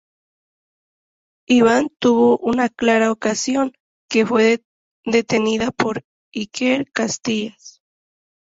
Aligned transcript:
Ivan 1.47 1.89
tuvo 1.99 2.39
una 2.39 2.69
clara 2.69 3.11
ocasión, 3.11 3.73
que 4.09 4.25
fue 4.25 4.63
detenida 5.05 5.69
por 5.69 6.01
Iker 6.33 6.91
Casillas. 6.91 7.83